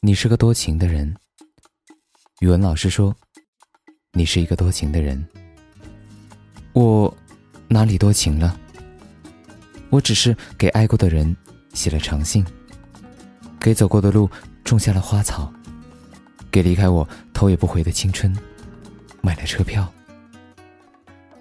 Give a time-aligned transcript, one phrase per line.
[0.00, 1.12] 你是个多情的人。
[2.38, 3.12] 语文老师说，
[4.12, 5.26] 你是一个多情的人。
[6.72, 7.12] 我
[7.66, 8.56] 哪里多情了？
[9.90, 11.36] 我只是给爱过的人
[11.74, 12.46] 写了长信，
[13.58, 14.30] 给走过的路
[14.62, 15.52] 种下了花草，
[16.48, 18.32] 给离开我头也不回的青春
[19.20, 19.92] 买了车票，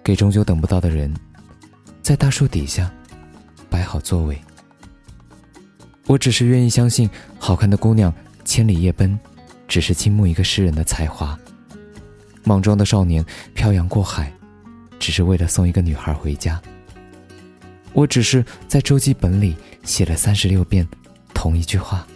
[0.03, 1.15] 给终究等不到的人，
[2.01, 2.91] 在大树底下
[3.69, 4.41] 摆好座位。
[6.07, 8.11] 我只是愿意相信，好看的姑娘
[8.47, 9.19] 千里夜奔，
[9.67, 11.37] 只是倾慕一个诗人的才华；
[12.45, 13.23] 莽撞的少年
[13.53, 14.31] 漂洋过海，
[14.97, 16.59] 只是为了送一个女孩回家。
[17.91, 20.87] 我只是在周记本里写了三十六遍
[21.33, 22.07] 同一句话：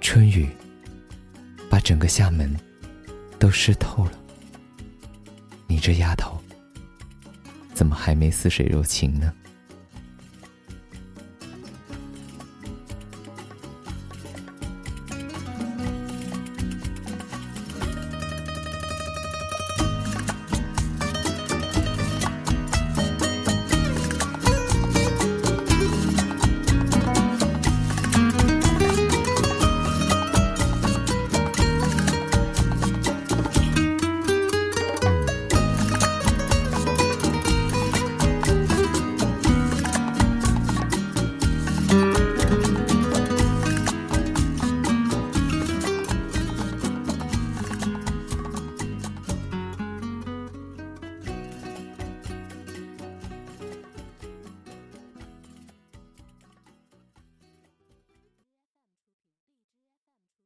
[0.00, 0.48] 春雨
[1.70, 2.52] 把整个厦门
[3.38, 4.12] 都湿透了。
[5.68, 6.36] 你这丫头，
[7.72, 9.32] 怎么还没似水柔情呢？